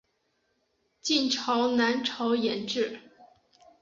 [0.99, 3.01] 晋朝南朝沿置。